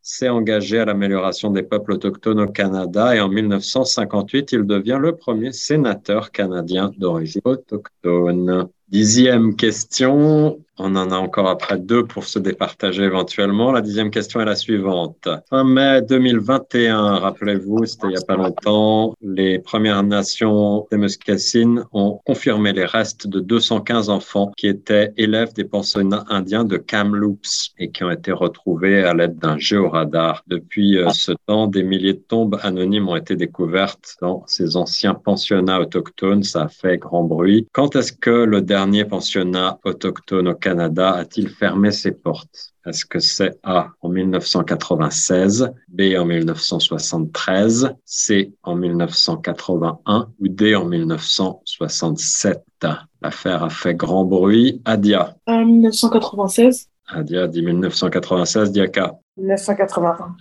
s'est 0.03 0.29
engagé 0.29 0.81
à 0.81 0.85
l'amélioration 0.85 1.51
des 1.51 1.63
peuples 1.63 1.93
autochtones 1.93 2.41
au 2.41 2.49
Canada 2.49 3.15
et 3.15 3.21
en 3.21 3.29
1958, 3.29 4.51
il 4.51 4.65
devient 4.65 4.99
le 5.01 5.15
premier 5.15 5.53
sénateur 5.53 6.33
canadien 6.33 6.91
d'origine 6.99 7.43
autochtone. 7.45 8.69
Dixième 8.89 9.57
question. 9.57 10.59
On 10.77 10.97
en 10.97 11.13
a 11.13 11.17
encore 11.17 11.49
après 11.49 11.79
deux 11.79 12.05
pour 12.05 12.25
se 12.25 12.41
départager 12.41 13.05
éventuellement. 13.05 13.71
La 13.71 13.81
dixième 13.81 14.11
question 14.11 14.41
est 14.41 14.45
la 14.45 14.57
suivante. 14.57 15.29
Fin 15.49 15.63
mai 15.63 16.03
2021, 16.03 17.19
rappelez-vous, 17.19 17.85
c'était 17.85 18.09
il 18.09 18.11
n'y 18.11 18.17
a 18.17 18.27
pas 18.27 18.35
longtemps, 18.35 19.15
les 19.23 19.61
Premières 19.61 20.03
Nations 20.03 20.89
des 20.91 20.99
Muscassines 20.99 21.85
ont 21.93 22.21
confirmé 22.27 22.73
les 22.73 22.87
restes 22.87 23.29
de 23.29 23.39
215 23.39 24.11
enfants 24.11 24.51
qui 24.57 24.67
étaient 24.67 25.13
élèves 25.17 25.53
des 25.53 25.63
pensionnats 25.63 26.25
indiens 26.29 26.65
de 26.65 26.77
Kamloops 26.77 27.73
et 27.79 27.93
qui 27.93 28.03
ont 28.03 28.11
été 28.11 28.33
retrouvés 28.33 29.05
à 29.05 29.15
l'aide 29.15 29.39
d'un 29.39 29.59
géoradar. 29.59 30.43
Depuis 30.49 30.99
euh, 30.99 31.11
ce 31.11 31.33
temps, 31.47 31.69
des 31.69 31.85
milliers 31.85 32.15
de 32.15 32.25
tombes 32.27 32.59
anonymes 32.63 33.09
ont 33.09 33.17
été 33.17 33.37
découvertes 33.37 34.17
dans 34.21 34.43
ces 34.49 34.77
anciens 34.77 35.15
pensionnats 35.15 35.81
autochtones. 35.81 36.43
Ça 36.43 36.63
a 36.63 36.69
fait 36.69 36.99
grand 36.99 37.23
bruit. 37.23 37.69
Quand 37.73 37.95
est-ce 37.95 38.13
que 38.13 38.31
le 38.31 38.61
dernier 38.75 39.05
pensionnat 39.05 39.79
autochtone 39.85 40.49
au 40.49 40.55
Canada 40.57 41.13
a-t-il 41.15 41.49
fermé 41.49 41.93
ses 41.93 42.11
portes? 42.11 42.73
Est-ce 42.85 43.05
que 43.05 43.21
c'est 43.21 43.57
A 43.63 43.91
en 44.03 44.09
1996, 44.09 45.71
B 45.87 46.01
en 46.19 46.25
1973, 46.25 47.95
C 48.05 48.53
en 48.65 48.75
1981 48.75 50.29
ou 50.41 50.49
D 50.49 50.75
en 50.75 50.87
1967 50.87 52.65
L'affaire 53.23 53.63
a 53.63 53.71
fait 53.71 53.95
grand 53.95 54.25
bruit. 54.25 54.83
Adia. 54.85 55.37
Euh, 55.49 55.65
1996. 55.65 56.89
Adia 57.07 57.47
dit 57.47 57.63
1996. 57.63 58.73
Diaka. 58.73 59.15
1981. 59.37 60.35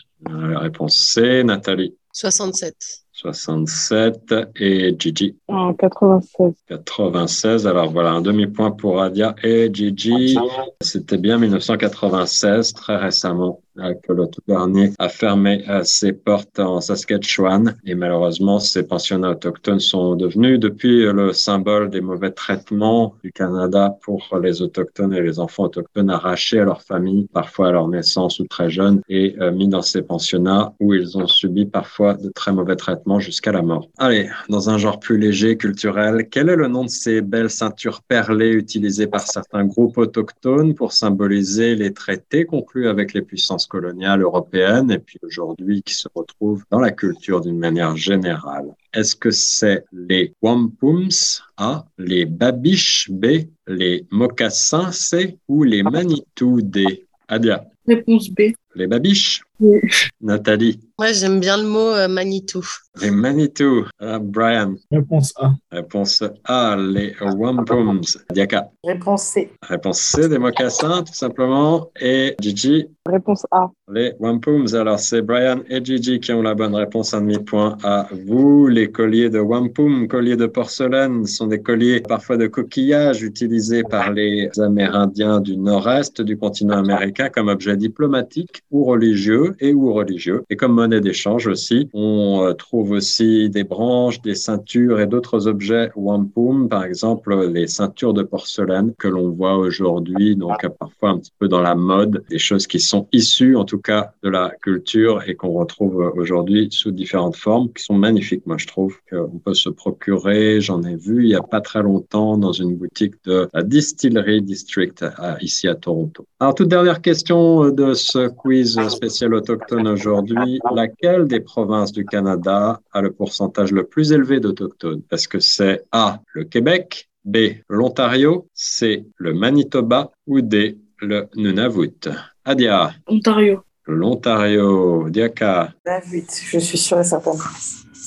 La 0.52 0.58
réponse 0.58 0.98
C. 0.98 1.44
Nathalie. 1.44 1.96
67. 2.12 3.02
67 3.24 4.36
et 4.58 4.96
Gigi. 5.00 5.38
En 5.48 5.74
96. 5.74 6.53
96. 6.68 7.68
Alors 7.68 7.92
voilà, 7.92 8.12
un 8.12 8.22
demi-point 8.22 8.72
pour 8.72 9.01
Adia 9.01 9.36
et 9.44 9.70
Gigi. 9.74 10.38
C'était 10.82 11.18
bien 11.18 11.38
1996, 11.38 12.74
très 12.74 12.98
récemment, 12.98 13.62
que 13.75 14.13
le 14.13 14.27
tout 14.27 14.42
dernier 14.48 14.92
a 15.00 15.10
fermé 15.10 15.63
euh, 15.70 15.84
ses 15.84 16.13
portes 16.13 16.60
en 16.60 16.82
Saskatchewan. 16.82 17.75
Et 17.86 17.96
malheureusement, 17.96 18.60
ces 18.60 18.84
pensionnats 18.84 19.32
autochtones 19.32 19.80
sont 19.80 20.15
devenus 20.15 20.60
depuis 20.60 21.06
le 21.12 21.34
symbole 21.34 21.89
des 21.89 22.01
mauvais 22.01 22.32
traitements 22.32 23.15
du 23.24 23.32
Canada 23.32 23.98
pour 24.01 24.38
les 24.42 24.62
autochtones 24.62 25.13
et 25.13 25.22
les 25.22 25.39
enfants 25.39 25.63
autochtones 25.63 26.10
arrachés 26.10 26.60
à 26.60 26.65
leur 26.65 26.82
famille, 26.82 27.27
parfois 27.34 27.70
à 27.70 27.72
leur 27.72 27.88
naissance 27.88 28.39
ou 28.39 28.48
très 28.48 28.70
jeunes, 28.70 29.01
et 29.10 29.36
euh, 29.39 29.51
mis 29.51 29.68
dans 29.68 29.82
ces 29.82 30.01
pensionnats 30.01 30.74
où 30.80 30.94
ils 30.94 31.18
ont 31.18 31.27
subi 31.27 31.65
parfois 31.65 32.13
de 32.13 32.30
très 32.30 32.51
mauvais 32.51 32.75
traitements 32.75 33.20
jusqu'à 33.20 33.51
la 33.51 33.62
mort. 33.62 33.89
Allez, 33.98 34.30
dans 34.50 34.70
un 34.70 34.77
genre 34.77 35.00
plus 35.00 35.18
léger, 35.18 35.58
culturel, 35.58 36.27
quel 36.30 36.50
est 36.50 36.56
le 36.56 36.68
nom 36.68 36.84
de 36.84 36.89
ces 36.89 37.22
belles 37.22 37.50
ceintures 37.50 38.01
perlées 38.01 38.51
utilisées 38.51 39.08
par 39.08 39.22
certains 39.22 39.65
groupes 39.65 39.98
autochtones 39.98 40.75
pour 40.75 40.92
symboliser 40.94 41.75
les 41.75 41.94
traités 41.94 42.46
conclus 42.46 42.88
avec 42.88 43.13
les 43.13 43.22
puissances 43.22 43.62
coloniales 43.67 44.22
européennes 44.22 44.91
et 44.91 45.00
puis 45.00 45.20
aujourd'hui 45.24 45.82
qui 45.84 45.93
se 45.93 46.08
retrouvent 46.13 46.63
dans 46.70 46.79
la 46.79 46.91
culture 46.91 47.41
d'une 47.41 47.60
manière 47.60 47.96
générale? 47.96 48.74
Est-ce 48.93 49.15
que 49.15 49.32
c'est 49.32 49.86
les 49.91 50.34
wampums 50.41 51.41
A, 51.58 51.86
les 51.98 52.25
babiches 52.25 53.10
B, 53.12 53.48
les 53.67 54.05
mocassins 54.12 54.91
C 54.91 55.38
ou 55.48 55.63
les 55.63 55.84
manitou 55.84 56.62
D? 56.62 57.05
Adia, 57.27 57.65
Réponse 57.88 58.29
B. 58.29 58.53
les 58.75 58.88
babiches? 58.88 59.43
Nathalie, 60.22 60.79
Ouais, 61.00 61.12
j'aime 61.13 61.39
bien 61.39 61.57
le 61.57 61.63
mot 61.67 61.89
euh, 61.89 62.07
Manitou. 62.07 62.63
les 63.01 63.10
manitou. 63.10 63.86
Ah, 64.00 64.19
Brian, 64.19 64.75
Réponse 64.91 65.33
A. 65.38 65.53
réponse 65.72 66.24
A, 66.45 66.75
les 66.77 67.15
wampums. 67.19 68.01
Diaka, 68.31 68.69
Réponse 68.83 69.24
C. 69.24 69.51
réponse 69.67 70.00
C, 70.00 70.29
des 70.29 70.38
mocassins 70.38 71.01
tout 71.03 71.13
simplement. 71.15 71.89
Et 72.00 72.36
Gigi, 72.39 72.86
Réponse 73.07 73.45
A. 73.51 73.72
Les 73.91 74.13
wampums, 74.19 74.67
alors 74.75 75.00
c'est 75.00 75.24
Brian 75.24 75.62
et 75.67 75.83
Gigi 75.83 76.19
qui 76.19 76.31
ont 76.31 76.43
la 76.43 76.53
bonne 76.53 76.75
réponse, 76.75 77.13
un 77.15 77.22
demi-point 77.22 77.77
à 77.83 78.07
vous. 78.27 78.67
Les 78.67 78.91
colliers 78.91 79.29
de 79.31 79.39
wampum, 79.39 80.07
colliers 80.07 80.38
de 80.38 80.45
porcelaine, 80.45 81.25
sont 81.25 81.48
des 81.48 81.62
colliers 81.62 82.01
parfois 82.01 82.38
de 82.38 82.45
coquillages 82.48 83.24
utilisés 83.24 83.81
par 83.83 84.12
les 84.13 84.50
Amérindiens 84.60 85.39
du 85.41 85.57
nord-est 85.57 86.22
du 86.22 86.38
continent 86.38 86.77
américain 86.77 87.29
comme 87.29 87.48
objet 87.48 87.75
diplomatique 87.77 88.62
ou 88.72 88.86
religieux 88.86 89.43
et 89.60 89.74
ou 89.74 89.94
religieux. 89.94 90.44
Et 90.50 90.56
comme 90.56 90.74
monnaie 90.74 91.02
d'échange 91.02 91.48
aussi, 91.48 91.90
on 91.94 92.44
euh, 92.44 92.54
trouve 92.54 92.92
aussi 92.92 93.50
des 93.50 93.64
branches, 93.64 94.22
des 94.22 94.36
ceintures 94.36 95.00
et 95.00 95.08
d'autres 95.08 95.48
objets 95.48 95.92
wampum, 95.96 96.70
par 96.70 96.84
exemple 96.84 97.48
les 97.48 97.68
ceintures 97.68 98.14
de 98.14 98.24
porcelaine 98.24 98.94
que 98.98 99.08
l'on 99.08 99.30
voit 99.30 99.58
aujourd'hui, 99.58 100.36
donc 100.36 100.66
parfois 100.80 101.10
un 101.10 101.18
petit 101.20 101.34
peu 101.40 101.48
dans 101.48 101.62
la 101.62 101.76
mode, 101.76 102.24
des 102.30 102.40
choses 102.40 102.68
qui 102.68 102.80
sont 102.80 103.08
issues 103.12 103.56
en 103.56 103.66
tout 103.66 103.80
cas 103.80 104.14
de 104.24 104.30
la 104.30 104.52
culture 104.62 105.22
et 105.28 105.36
qu'on 105.36 105.52
retrouve 105.52 106.14
aujourd'hui 106.16 106.68
sous 106.72 106.92
différentes 106.92 107.36
formes, 107.36 107.72
qui 107.74 107.84
sont 107.84 107.96
magnifiques, 107.96 108.46
moi 108.46 108.58
je 108.58 108.68
trouve, 108.68 108.96
qu'on 109.10 109.40
peut 109.44 109.54
se 109.54 109.70
procurer. 109.70 110.62
J'en 110.62 110.84
ai 110.84 110.96
vu 110.96 111.24
il 111.24 111.30
y 111.30 111.36
a 111.36 111.42
pas 111.42 111.62
très 111.62 111.82
longtemps 111.82 112.38
dans 112.38 112.52
une 112.52 112.76
boutique 112.76 113.16
de 113.26 113.48
la 113.54 113.64
Distillery 113.64 114.42
District 114.42 115.04
ici 115.42 115.68
à 115.68 115.76
Toronto. 115.76 116.26
Alors 116.40 116.56
toute 116.56 116.70
dernière 116.70 117.02
question 117.02 117.70
de 117.70 117.94
ce 117.94 118.28
quiz 118.28 118.80
spécial 118.90 119.33
autochtone 119.34 119.88
aujourd'hui, 119.88 120.60
laquelle 120.74 121.28
des 121.28 121.40
provinces 121.40 121.92
du 121.92 122.06
Canada 122.06 122.80
a 122.92 123.02
le 123.02 123.12
pourcentage 123.12 123.72
le 123.72 123.86
plus 123.86 124.12
élevé 124.12 124.40
d'autochtones? 124.40 125.02
Est-ce 125.12 125.28
que 125.28 125.40
c'est 125.40 125.84
A, 125.92 126.20
le 126.34 126.44
Québec, 126.44 127.10
B, 127.25 127.38
l'Ontario, 127.70 128.48
C, 128.54 129.06
le 129.18 129.34
Manitoba 129.34 130.12
ou 130.28 130.42
D, 130.42 130.78
le 131.00 131.28
Nunavut? 131.36 132.10
Adia. 132.46 132.94
Ontario. 133.08 133.63
L'Ontario. 133.86 135.10
Diaka. 135.10 135.74
Nunavut, 135.86 136.28
je 136.30 136.60
suis 136.60 136.78
sûre 136.78 137.00
et 137.00 137.04
certaine. 137.04 137.40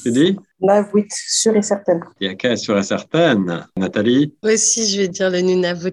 Tu 0.02 0.11
dis? 0.12 0.37
Nunavut, 0.61 1.09
sûre 1.11 1.56
et 1.56 1.62
certaine. 1.62 2.00
Diaka 2.21 2.52
est 2.52 2.56
sûre 2.56 2.78
et 2.78 2.83
certaine. 2.83 3.66
Nathalie? 3.76 4.35
Moi 4.42 4.54
aussi, 4.54 4.87
je 4.87 5.02
vais 5.02 5.09
dire 5.09 5.30
le 5.30 5.40
Nunavut. 5.40 5.92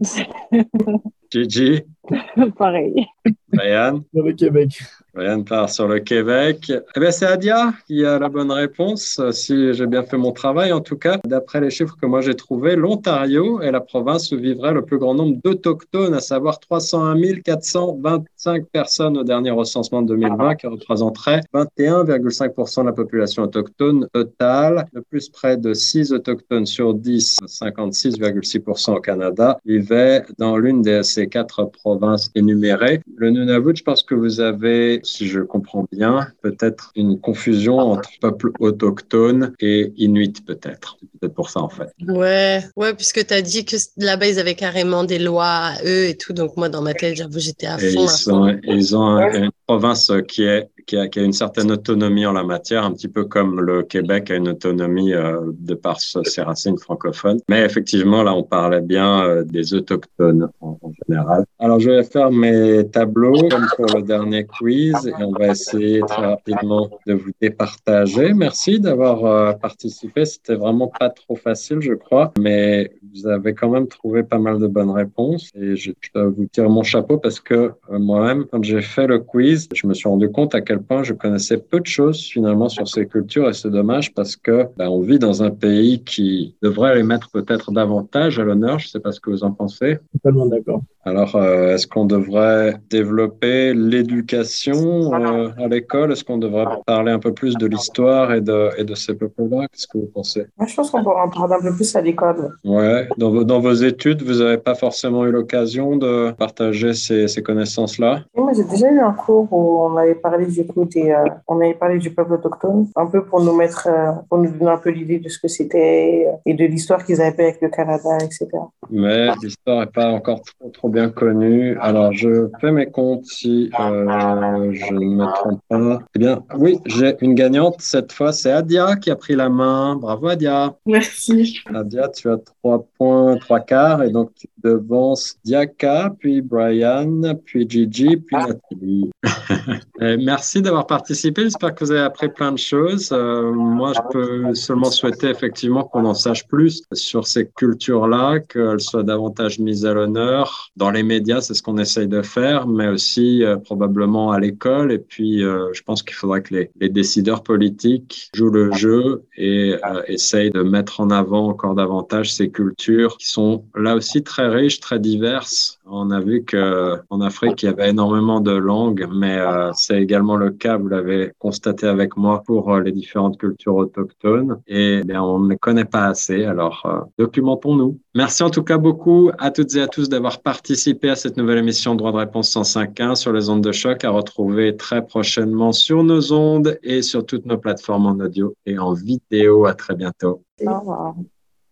Gigi? 1.31 1.81
Pareil. 2.57 3.07
Ryan 3.51 4.03
Le 4.13 4.33
Québec. 4.33 4.79
Ryan 5.15 5.43
part 5.43 5.69
sur 5.69 5.87
le 5.87 5.99
Québec. 5.99 6.71
Eh 6.95 6.99
bien, 6.99 7.11
c'est 7.11 7.27
Adia 7.27 7.73
qui 7.87 8.03
a 8.03 8.17
la 8.17 8.29
bonne 8.29 8.51
réponse, 8.51 9.21
si 9.31 9.73
j'ai 9.73 9.85
bien 9.85 10.01
fait 10.03 10.17
mon 10.17 10.31
travail. 10.31 10.71
En 10.73 10.81
tout 10.81 10.97
cas, 10.97 11.19
d'après 11.25 11.61
les 11.61 11.69
chiffres 11.69 11.95
que 12.01 12.07
moi 12.07 12.21
j'ai 12.21 12.33
trouvés, 12.33 12.75
l'Ontario 12.75 13.61
est 13.61 13.71
la 13.71 13.79
province 13.79 14.31
où 14.31 14.37
vivrait 14.37 14.73
le 14.73 14.83
plus 14.83 14.97
grand 14.97 15.13
nombre 15.13 15.37
d'Autochtones, 15.43 16.15
à 16.15 16.19
savoir 16.19 16.59
301 16.59 17.13
425 17.43 18.65
personnes 18.71 19.17
au 19.17 19.23
dernier 19.23 19.51
recensement 19.51 20.01
de 20.01 20.07
2020, 20.07 20.55
qui 20.55 20.65
représenterait 20.67 21.41
21,5% 21.53 22.81
de 22.81 22.85
la 22.87 22.93
population 22.93 23.43
autochtone 23.43 24.07
totale. 24.13 24.87
De 24.93 24.99
plus, 24.99 25.29
près 25.29 25.57
de 25.57 25.75
6 25.75 26.11
Autochtones 26.11 26.65
sur 26.65 26.95
10, 26.95 27.37
56,6% 27.45 28.95
au 28.95 28.99
Canada, 28.99 29.59
vivaient 29.65 30.23
dans 30.39 30.57
l'une 30.57 30.81
de 30.81 31.03
ces 31.03 31.27
quatre 31.27 31.65
provinces 31.65 32.31
énumérées. 32.33 33.01
Le 33.15 33.29
Nunavut, 33.29 33.75
je 33.75 33.83
pense 33.83 34.01
que 34.01 34.15
vous 34.15 34.39
avez 34.39 35.02
si 35.03 35.27
je 35.27 35.39
comprends 35.39 35.85
bien, 35.91 36.27
peut-être 36.41 36.91
une 36.95 37.19
confusion 37.19 37.77
entre 37.77 38.09
peuple 38.21 38.51
autochtone 38.59 39.53
et 39.59 39.93
inuit, 39.97 40.43
peut-être. 40.45 40.97
C'est 40.99 41.19
peut-être 41.19 41.33
pour 41.33 41.49
ça, 41.49 41.61
en 41.61 41.69
fait. 41.69 41.89
Ouais, 42.07 42.63
ouais, 42.75 42.93
puisque 42.93 43.25
tu 43.25 43.33
as 43.33 43.41
dit 43.41 43.65
que 43.65 43.75
là-bas, 43.97 44.27
ils 44.27 44.39
avaient 44.39 44.55
carrément 44.55 45.03
des 45.03 45.19
lois 45.19 45.45
à 45.45 45.83
eux 45.83 46.07
et 46.07 46.17
tout. 46.17 46.33
Donc, 46.33 46.57
moi, 46.57 46.69
dans 46.69 46.81
ma 46.81 46.93
tête, 46.93 47.15
j'avoue, 47.15 47.39
j'étais 47.39 47.67
à 47.67 47.77
fond. 47.77 47.85
Et 47.85 47.93
ils, 47.93 47.99
à 47.99 48.07
fond. 48.07 48.59
ils 48.63 48.95
ont 48.95 49.19
une 49.19 49.51
province 49.73 50.11
qui 50.27 50.43
est 50.43 50.69
qui 50.85 50.97
a, 50.97 51.07
une 51.15 51.33
certaine 51.33 51.71
autonomie 51.71 52.25
en 52.25 52.33
la 52.33 52.43
matière, 52.43 52.83
un 52.83 52.91
petit 52.91 53.07
peu 53.07 53.25
comme 53.25 53.61
le 53.61 53.83
Québec 53.83 54.31
a 54.31 54.35
une 54.35 54.49
autonomie 54.49 55.13
euh, 55.13 55.39
de 55.59 55.73
par 55.75 55.99
ses 55.99 56.41
racines 56.41 56.77
francophones. 56.77 57.39
Mais 57.49 57.63
effectivement, 57.63 58.23
là, 58.23 58.33
on 58.33 58.43
parlait 58.43 58.81
bien 58.81 59.23
euh, 59.23 59.43
des 59.43 59.73
autochtones 59.73 60.49
en, 60.61 60.77
général. 61.07 61.45
Alors, 61.59 61.79
je 61.79 61.89
vais 61.89 62.03
faire 62.03 62.31
mes 62.31 62.87
tableaux 62.89 63.47
comme 63.49 63.67
pour 63.75 63.97
le 63.97 64.03
dernier 64.03 64.45
quiz 64.45 65.07
et 65.07 65.23
on 65.23 65.31
va 65.31 65.47
essayer 65.47 66.01
très 66.01 66.25
rapidement 66.25 66.89
de 67.07 67.13
vous 67.13 67.31
départager. 67.41 68.33
Merci 68.33 68.79
d'avoir 68.79 69.25
euh, 69.25 69.53
participé. 69.53 70.25
C'était 70.25 70.55
vraiment 70.55 70.87
pas 70.87 71.09
trop 71.09 71.35
facile, 71.35 71.79
je 71.81 71.93
crois, 71.93 72.33
mais 72.39 72.91
vous 73.13 73.27
avez 73.27 73.53
quand 73.53 73.69
même 73.69 73.87
trouvé 73.87 74.23
pas 74.23 74.39
mal 74.39 74.59
de 74.59 74.67
bonnes 74.67 74.91
réponses 74.91 75.49
et 75.55 75.75
je, 75.75 75.91
je 76.01 76.19
vous 76.19 76.45
tirer 76.51 76.67
mon 76.67 76.83
chapeau 76.83 77.17
parce 77.17 77.39
que 77.39 77.53
euh, 77.53 77.99
moi-même, 77.99 78.45
quand 78.51 78.63
j'ai 78.63 78.81
fait 78.81 79.07
le 79.07 79.19
quiz, 79.19 79.62
je 79.73 79.87
me 79.87 79.93
suis 79.93 80.09
rendu 80.09 80.29
compte 80.29 80.55
à 80.55 80.61
quel 80.61 80.79
point 80.79 81.03
je 81.03 81.13
connaissais 81.13 81.57
peu 81.57 81.79
de 81.79 81.85
choses 81.85 82.21
finalement 82.21 82.69
sur 82.69 82.87
ces 82.87 83.07
cultures 83.07 83.49
et 83.49 83.53
c'est 83.53 83.69
dommage 83.69 84.13
parce 84.13 84.35
que 84.35 84.67
ben, 84.77 84.87
on 84.89 85.01
vit 85.01 85.19
dans 85.19 85.43
un 85.43 85.51
pays 85.51 86.03
qui 86.03 86.55
devrait 86.61 86.95
les 86.95 87.03
mettre 87.03 87.29
peut-être 87.31 87.71
davantage 87.71 88.39
à 88.39 88.43
l'honneur. 88.43 88.79
Je 88.79 88.87
ne 88.87 88.89
sais 88.89 88.99
pas 88.99 89.11
ce 89.11 89.19
que 89.19 89.29
vous 89.29 89.43
en 89.43 89.51
pensez. 89.51 89.97
Totalement 90.13 90.45
d'accord. 90.45 90.81
Alors, 91.05 91.35
euh, 91.35 91.73
est-ce 91.73 91.85
qu'on 91.85 92.05
devrait 92.05 92.75
développer 92.89 93.73
l'éducation 93.73 95.13
euh, 95.13 95.49
à 95.57 95.67
l'école? 95.67 96.13
Est-ce 96.13 96.23
qu'on 96.23 96.37
devrait 96.37 96.65
parler 96.85 97.11
un 97.11 97.19
peu 97.19 97.33
plus 97.33 97.55
de 97.55 97.67
l'histoire 97.67 98.33
et 98.33 98.39
de, 98.39 98.69
et 98.77 98.85
de 98.85 98.95
ces 98.95 99.13
peuples-là? 99.13 99.67
Qu'est-ce 99.71 99.87
que 99.87 99.97
vous 99.97 100.09
pensez? 100.13 100.45
Moi, 100.57 100.65
je 100.65 100.75
pense 100.75 100.91
qu'on 100.91 101.03
pourrait 101.03 101.23
en 101.23 101.29
parler 101.29 101.55
un 101.59 101.69
peu 101.69 101.75
plus 101.75 101.93
à 101.97 102.01
l'école. 102.01 102.53
Ouais. 102.63 103.09
Dans 103.17 103.31
vos, 103.31 103.43
dans 103.43 103.59
vos 103.59 103.73
études, 103.73 104.21
vous 104.21 104.35
n'avez 104.35 104.57
pas 104.57 104.75
forcément 104.75 105.25
eu 105.25 105.31
l'occasion 105.31 105.97
de 105.97 106.31
partager 106.31 106.93
ces, 106.93 107.27
ces 107.27 107.43
connaissances-là? 107.43 108.23
Moi, 108.37 108.53
j'ai 108.55 108.63
déjà 108.63 108.89
eu 108.89 108.99
un 108.99 109.11
cours 109.11 109.42
où 109.51 109.81
on 109.81 109.97
avait 109.97 110.15
parlé 110.15 110.45
du 110.45 110.65
coup 110.65 110.85
des, 110.85 111.11
euh, 111.11 111.25
on 111.47 111.59
avait 111.59 111.73
parlé 111.73 111.97
du 111.97 112.11
peuple 112.11 112.33
autochtone, 112.33 112.87
un 112.95 113.05
peu 113.07 113.23
pour 113.25 113.41
nous 113.41 113.55
mettre, 113.55 113.87
euh, 113.87 114.11
pour 114.29 114.37
nous 114.37 114.49
donner 114.49 114.71
un 114.71 114.77
peu 114.77 114.89
l'idée 114.89 115.19
de 115.19 115.29
ce 115.29 115.39
que 115.39 115.47
c'était 115.47 116.27
et 116.45 116.53
de 116.53 116.65
l'histoire 116.65 117.03
qu'ils 117.03 117.21
avaient 117.21 117.43
avec 117.43 117.61
le 117.61 117.69
Canada, 117.69 118.17
etc. 118.21 118.47
Mais 118.89 119.31
l'histoire 119.41 119.81
n'est 119.81 119.91
pas 119.91 120.09
encore 120.11 120.41
trop, 120.41 120.69
trop 120.69 120.89
bien 120.89 121.09
connue. 121.09 121.77
Alors, 121.79 122.11
je 122.13 122.49
fais 122.59 122.71
mes 122.71 122.87
comptes 122.87 123.25
si 123.25 123.69
euh, 123.79 124.71
je 124.71 124.93
ne 124.93 125.15
me 125.15 125.25
trompe 125.33 125.61
pas. 125.67 125.99
Eh 126.15 126.19
bien, 126.19 126.43
oui, 126.57 126.79
j'ai 126.85 127.15
une 127.21 127.33
gagnante. 127.33 127.75
Cette 127.79 128.11
fois, 128.11 128.31
c'est 128.31 128.51
Adia 128.51 128.95
qui 128.95 129.11
a 129.11 129.15
pris 129.15 129.35
la 129.35 129.49
main. 129.49 129.95
Bravo, 129.95 130.27
Adia. 130.27 130.75
Merci. 130.85 131.59
Adia, 131.73 132.09
tu 132.09 132.29
as 132.29 132.37
trois 132.37 132.85
points, 132.97 133.37
trois 133.37 133.59
quarts. 133.59 134.03
Et 134.03 134.09
donc, 134.09 134.33
tu 134.35 134.47
devances 134.63 135.37
Diaka, 135.43 136.13
puis 136.17 136.41
Brian, 136.41 137.21
puis 137.45 137.69
Gigi, 137.69 138.17
puis 138.17 138.35
Nathalie. 138.35 139.11
merci 140.19 140.61
d'avoir 140.61 140.87
participé. 140.87 141.43
J'espère 141.43 141.75
que 141.75 141.83
vous 141.83 141.91
avez 141.91 142.01
appris 142.01 142.29
plein 142.29 142.51
de 142.51 142.57
choses. 142.57 143.09
Euh, 143.11 143.51
moi, 143.51 143.93
je 143.93 143.99
peux 144.11 144.55
seulement 144.55 144.91
souhaiter 144.91 145.29
effectivement 145.29 145.83
qu'on 145.83 146.05
en 146.05 146.13
sache 146.13 146.47
plus 146.47 146.83
sur 146.93 147.27
ces 147.27 147.47
cultures-là, 147.47 148.39
qu'elles 148.39 148.81
soient 148.81 149.03
davantage 149.03 149.59
mises 149.59 149.85
à 149.85 149.93
l'honneur 149.93 150.71
dans 150.75 150.91
les 150.91 151.03
médias, 151.03 151.41
c'est 151.41 151.53
ce 151.53 151.61
qu'on 151.61 151.77
essaye 151.77 152.07
de 152.07 152.21
faire, 152.21 152.67
mais 152.67 152.87
aussi 152.87 153.43
euh, 153.43 153.57
probablement 153.57 154.31
à 154.31 154.39
l'école. 154.39 154.91
Et 154.91 154.99
puis, 154.99 155.43
euh, 155.43 155.69
je 155.73 155.83
pense 155.83 156.03
qu'il 156.03 156.15
faudrait 156.15 156.41
que 156.41 156.55
les, 156.55 156.89
décideurs 156.89 157.43
politiques 157.43 158.29
jouent 158.33 158.51
le 158.51 158.71
jeu 158.73 159.23
et 159.37 159.75
euh, 159.83 160.01
essayent 160.07 160.51
de 160.51 160.61
mettre 160.61 160.99
en 160.99 161.09
avant 161.09 161.47
encore 161.47 161.75
davantage 161.75 162.33
ces 162.33 162.49
cultures 162.49 163.17
qui 163.17 163.27
sont 163.27 163.63
là 163.75 163.95
aussi 163.95 164.23
très 164.23 164.47
riches, 164.47 164.79
très 164.79 164.99
diverses. 164.99 165.79
On 165.85 166.11
a 166.11 166.19
vu 166.19 166.43
que 166.43 166.97
en 167.09 167.21
Afrique, 167.21 167.63
il 167.63 167.67
y 167.67 167.69
avait 167.69 167.89
énormément 167.89 168.39
de 168.39 168.51
langues, 168.51 169.07
euh, 169.31 169.71
c'est 169.73 170.01
également 170.01 170.35
le 170.35 170.51
cas, 170.51 170.77
vous 170.77 170.87
l'avez 170.87 171.31
constaté 171.39 171.87
avec 171.87 172.17
moi, 172.17 172.43
pour 172.45 172.73
euh, 172.73 172.81
les 172.81 172.91
différentes 172.91 173.37
cultures 173.37 173.75
autochtones. 173.75 174.61
Et 174.67 175.01
bien, 175.03 175.21
on 175.21 175.39
ne 175.39 175.49
les 175.49 175.57
connaît 175.57 175.85
pas 175.85 176.05
assez, 176.05 176.45
alors 176.45 176.83
euh, 176.85 177.01
documentons-nous. 177.17 177.99
Merci 178.15 178.43
en 178.43 178.49
tout 178.49 178.63
cas 178.63 178.77
beaucoup 178.77 179.31
à 179.39 179.51
toutes 179.51 179.75
et 179.75 179.81
à 179.81 179.87
tous 179.87 180.09
d'avoir 180.09 180.41
participé 180.41 181.09
à 181.09 181.15
cette 181.15 181.37
nouvelle 181.37 181.57
émission 181.57 181.95
Droit 181.95 182.11
de 182.11 182.17
réponse 182.17 182.53
105.1 182.55 183.15
sur 183.15 183.33
les 183.33 183.49
ondes 183.49 183.63
de 183.63 183.71
choc 183.71 184.03
à 184.03 184.09
retrouver 184.09 184.75
très 184.75 185.05
prochainement 185.05 185.71
sur 185.71 186.03
nos 186.03 186.31
ondes 186.31 186.77
et 186.83 187.01
sur 187.01 187.25
toutes 187.25 187.45
nos 187.45 187.57
plateformes 187.57 188.05
en 188.05 188.23
audio 188.23 188.55
et 188.65 188.77
en 188.77 188.93
vidéo. 188.93 189.65
À 189.65 189.73
très 189.73 189.95
bientôt. 189.95 190.43
Au 190.65 190.79
revoir. 190.79 191.15